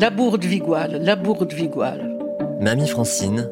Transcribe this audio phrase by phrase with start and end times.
[0.00, 2.16] La bourde Vigoile, la bourde Vigoile.
[2.58, 3.50] Mamie Francine.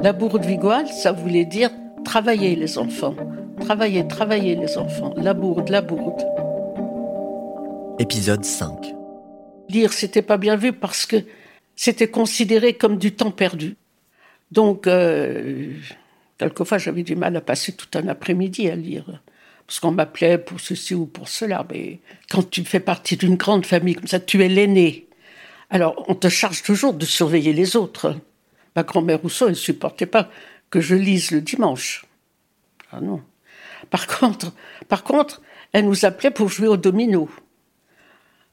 [0.00, 1.70] La bourde Vigoile, ça voulait dire
[2.04, 3.16] travailler les enfants.
[3.58, 5.12] Travailler, travailler les enfants.
[5.16, 6.22] La bourde, la bourde.
[7.98, 8.94] Épisode 5.
[9.70, 11.16] Lire, c'était pas bien vu parce que
[11.74, 13.74] c'était considéré comme du temps perdu.
[14.52, 15.72] Donc, euh,
[16.38, 19.20] quelquefois, j'avais du mal à passer tout un après-midi à lire.
[19.66, 21.66] Parce qu'on m'appelait pour ceci ou pour cela.
[21.72, 21.98] Mais
[22.30, 25.07] quand tu fais partie d'une grande famille comme ça, tu es l'aîné.
[25.70, 28.16] Alors, on te charge toujours de surveiller les autres.
[28.74, 30.30] Ma grand-mère Rousseau, elle ne supportait pas
[30.70, 32.06] que je lise le dimanche.
[32.90, 33.22] Ah non.
[33.90, 34.52] Par contre,
[34.88, 37.28] par contre, elle nous appelait pour jouer au domino.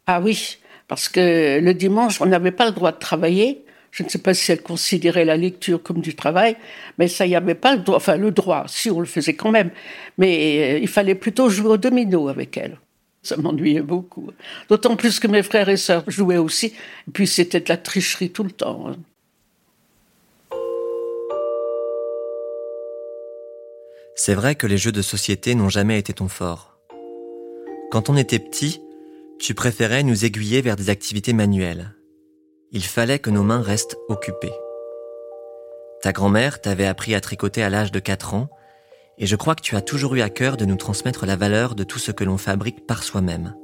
[0.07, 0.57] Ah oui,
[0.87, 3.65] parce que le dimanche, on n'avait pas le droit de travailler.
[3.91, 6.57] Je ne sais pas si elle considérait la lecture comme du travail,
[6.97, 7.95] mais ça, il n'y avait pas le droit.
[7.95, 9.71] Enfin, le droit, si on le faisait quand même.
[10.17, 12.77] Mais euh, il fallait plutôt jouer au domino avec elle.
[13.25, 14.29] Ça m'ennuyait beaucoup.
[14.69, 16.67] D'autant plus que mes frères et sœurs jouaient aussi.
[17.07, 18.87] Et puis c'était de la tricherie tout le temps.
[18.87, 18.97] Hein.
[24.15, 26.77] C'est vrai que les jeux de société n'ont jamais été ton fort.
[27.89, 28.79] Quand on était petit,
[29.39, 31.95] tu préférais nous aiguiller vers des activités manuelles.
[32.71, 34.53] Il fallait que nos mains restent occupées.
[36.03, 38.49] Ta grand-mère t'avait appris à tricoter à l'âge de 4 ans,
[39.17, 41.75] et je crois que tu as toujours eu à cœur de nous transmettre la valeur
[41.75, 43.55] de tout ce que l'on fabrique par soi-même.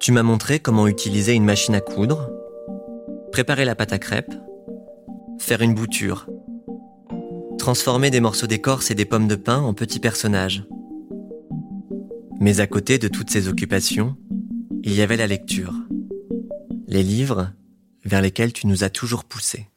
[0.00, 2.30] Tu m'as montré comment utiliser une machine à coudre,
[3.30, 4.34] préparer la pâte à crêpes,
[5.38, 6.26] faire une bouture,
[7.58, 10.64] transformer des morceaux d'écorce et des pommes de pin en petits personnages,
[12.40, 14.16] mais à côté de toutes ces occupations,
[14.82, 15.74] il y avait la lecture.
[16.88, 17.52] Les livres
[18.04, 19.68] vers lesquels tu nous as toujours poussés.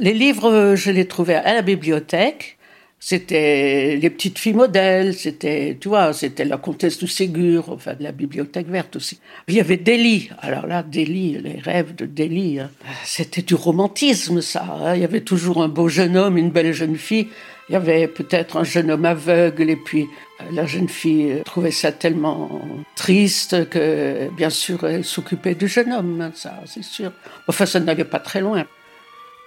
[0.00, 2.58] Les livres, je les trouvais à la bibliothèque.
[3.00, 8.02] C'était les petites filles modèles, c'était, tu vois, c'était la comtesse de Ségur, enfin de
[8.02, 9.20] la bibliothèque verte aussi.
[9.46, 10.30] Il y avait Delhi.
[10.40, 12.70] Alors là, Delhi, les rêves de Delhi, hein.
[13.04, 14.64] c'était du romantisme, ça.
[14.82, 14.96] Hein.
[14.96, 17.28] Il y avait toujours un beau jeune homme, une belle jeune fille.
[17.68, 20.08] Il y avait peut-être un jeune homme aveugle et puis
[20.40, 22.50] euh, la jeune fille trouvait ça tellement
[22.96, 27.12] triste que, bien sûr, elle s'occupait du jeune homme, hein, ça, c'est sûr.
[27.46, 28.66] Enfin, ça n'allait pas très loin.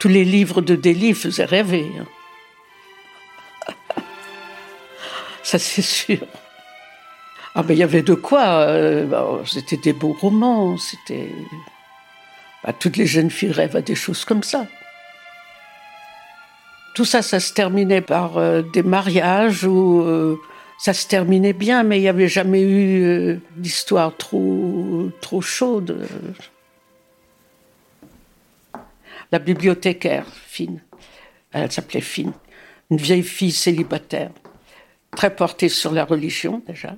[0.01, 1.85] Tous les livres de Delhi faisaient rêver.
[2.00, 2.06] Hein.
[5.44, 6.25] ça, c'est sûr.
[7.53, 8.62] Ah, ben, il y avait de quoi.
[8.62, 11.29] Euh, c'était des beaux romans, c'était.
[12.63, 14.66] Bah, toutes les jeunes filles rêvent à des choses comme ça.
[16.95, 20.35] Tout ça, ça se terminait par euh, des mariages où euh,
[20.79, 26.07] ça se terminait bien, mais il n'y avait jamais eu d'histoire trop, trop chaude.
[29.31, 30.81] La bibliothécaire, Fine,
[31.53, 32.34] elle s'appelait Fine,
[32.90, 34.31] une vieille fille célibataire,
[35.16, 36.96] très portée sur la religion déjà.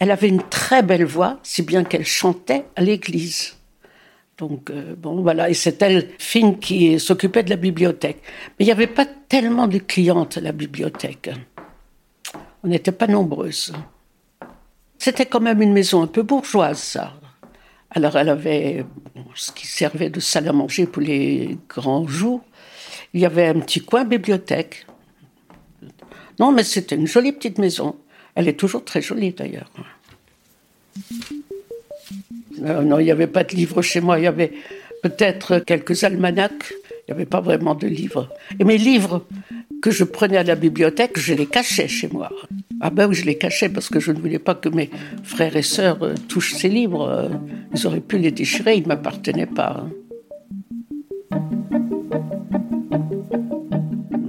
[0.00, 3.56] Elle avait une très belle voix, si bien qu'elle chantait à l'église.
[4.38, 8.22] Donc, euh, bon, voilà, et c'est elle, Finn, qui s'occupait de la bibliothèque.
[8.58, 11.30] Mais il n'y avait pas tellement de clientes à la bibliothèque.
[12.64, 13.74] On n'était pas nombreuses.
[14.98, 17.12] C'était quand même une maison un peu bourgeoise, ça.
[17.90, 18.86] Alors, elle avait
[19.34, 22.42] ce qui servait de salle à manger pour les grands jours.
[23.14, 24.86] Il y avait un petit coin bibliothèque.
[26.38, 27.96] Non, mais c'était une jolie petite maison.
[28.34, 29.70] Elle est toujours très jolie, d'ailleurs.
[32.62, 34.18] Euh, non, il n'y avait pas de livres chez moi.
[34.18, 34.52] Il y avait
[35.02, 36.72] peut-être quelques almanachs.
[36.90, 38.28] Il n'y avait pas vraiment de livres.
[38.58, 39.26] Et mes livres
[39.82, 42.30] que je prenais à la bibliothèque, je les cachais chez moi.
[42.82, 44.88] Ah ben oui, je les cachais parce que je ne voulais pas que mes
[45.22, 47.08] frères et sœurs euh, touchent ces livres.
[47.08, 47.28] Euh,
[47.74, 49.84] ils auraient pu les déchirer, ils ne m'appartenaient pas.
[49.84, 49.90] Hein.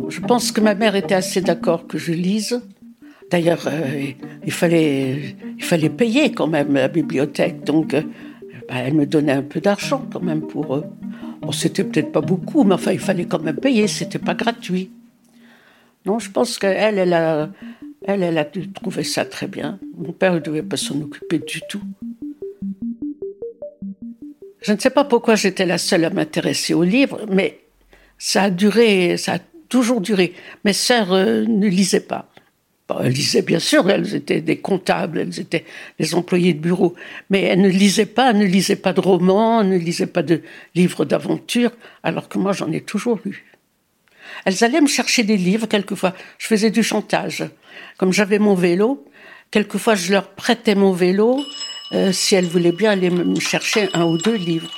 [0.09, 2.61] Je pense que ma mère était assez d'accord que je lise.
[3.29, 3.69] D'ailleurs,
[4.45, 7.63] il, fallait, il fallait payer quand même la bibliothèque.
[7.63, 7.95] Donc,
[8.71, 10.83] bah, elle me donnait un peu d'argent quand même pour eux.
[11.41, 14.91] Bon, c'était peut-être pas beaucoup, mais enfin, il fallait quand même payer, c'était pas gratuit.
[16.05, 17.49] Non, je pense qu'elle, elle a,
[18.05, 19.79] elle, elle a trouvé ça très bien.
[19.97, 21.81] Mon père ne devait pas s'en occuper du tout.
[24.61, 27.59] Je ne sais pas pourquoi j'étais la seule à m'intéresser aux livres, mais
[28.17, 29.39] ça a duré, ça a
[29.69, 30.33] toujours duré.
[30.65, 32.31] Mes sœurs euh, ne lisaient pas
[32.99, 35.65] elles lisaient bien sûr, elles étaient des comptables, elles étaient
[35.99, 36.95] des employés de bureau,
[37.29, 40.41] mais elles ne lisaient pas, ne lisaient pas de romans, ne lisaient pas de
[40.75, 41.71] livres d'aventure,
[42.03, 43.45] alors que moi j'en ai toujours lu.
[44.45, 46.13] Elles allaient me chercher des livres, quelquefois.
[46.37, 47.43] Je faisais du chantage.
[47.97, 49.05] Comme j'avais mon vélo,
[49.51, 51.43] quelquefois je leur prêtais mon vélo,
[51.93, 54.71] euh, si elles voulaient bien aller me chercher un ou deux livres.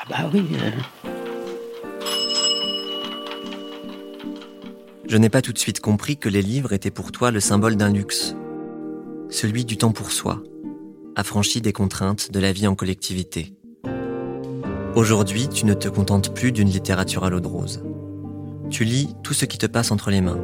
[0.00, 0.44] Ah bah oui.
[0.62, 1.08] Euh.
[5.08, 7.76] je n'ai pas tout de suite compris que les livres étaient pour toi le symbole
[7.76, 8.36] d'un luxe,
[9.30, 10.42] celui du temps pour soi,
[11.16, 13.54] affranchi des contraintes de la vie en collectivité.
[14.94, 17.82] Aujourd'hui, tu ne te contentes plus d'une littérature à l'eau de rose.
[18.70, 20.38] Tu lis tout ce qui te passe entre les mains,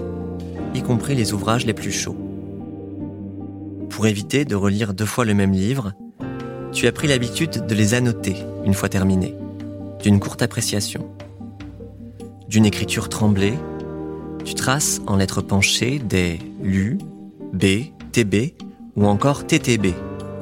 [0.75, 2.17] y compris les ouvrages les plus chauds.
[3.91, 5.93] Pour éviter de relire deux fois le même livre,
[6.73, 8.35] tu as pris l'habitude de les annoter
[8.65, 9.35] une fois terminés,
[10.03, 11.09] d'une courte appréciation.
[12.49, 13.55] D'une écriture tremblée,
[14.45, 16.99] tu traces en lettres penchées des LU,
[17.53, 18.55] B, TB
[18.97, 19.89] ou encore TTB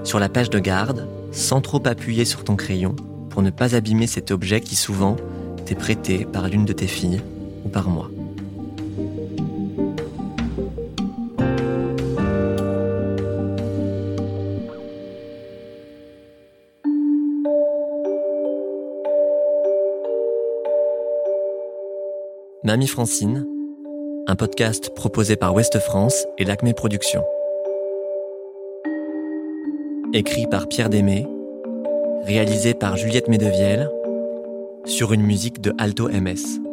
[0.05, 2.94] sur la page de garde sans trop appuyer sur ton crayon
[3.31, 5.17] pour ne pas abîmer cet objet qui souvent
[5.64, 7.20] t'est prêté par l'une de tes filles
[7.70, 8.11] par moi.
[22.64, 23.47] Mamie Francine,
[24.26, 27.25] un podcast proposé par Ouest France et l'Acme Productions.
[30.15, 31.26] Écrit par Pierre Démé,
[32.25, 33.91] réalisé par Juliette Medevielle,
[34.85, 36.71] sur une musique de Alto MS.